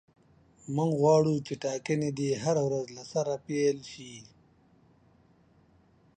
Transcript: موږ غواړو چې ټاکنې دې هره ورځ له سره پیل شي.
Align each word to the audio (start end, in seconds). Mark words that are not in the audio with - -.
موږ 0.75 0.91
غواړو 1.01 1.35
چې 1.45 1.53
ټاکنې 1.63 2.09
دې 2.19 2.29
هره 2.43 2.61
ورځ 2.67 2.85
له 2.97 3.03
سره 3.13 3.33
پیل 3.45 3.77
شي. 3.91 4.13